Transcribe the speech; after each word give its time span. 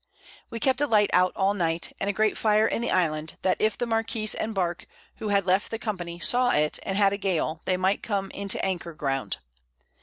We 0.49 0.59
kept 0.59 0.81
a 0.81 0.87
Light 0.87 1.11
out 1.13 1.31
all 1.35 1.53
Night, 1.53 1.93
and 1.99 2.09
a 2.09 2.11
great 2.11 2.35
Fire 2.35 2.65
in 2.65 2.81
the 2.81 2.89
Island, 2.89 3.37
that 3.43 3.61
if 3.61 3.77
the 3.77 3.85
Marquiss 3.85 4.33
and 4.33 4.55
Bark, 4.55 4.87
who 5.17 5.27
had 5.29 5.45
left 5.45 5.79
Company, 5.79 6.19
saw 6.19 6.49
it, 6.49 6.79
and 6.81 6.97
had 6.97 7.13
a 7.13 7.17
Gale, 7.17 7.61
they 7.65 7.77
might 7.77 8.01
come 8.01 8.31
into 8.31 8.65
Anchor 8.65 8.93
Ground. 8.95 9.37